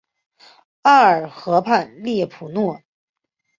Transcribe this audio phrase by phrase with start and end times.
[0.81, 2.81] 奥尔河畔勒普若。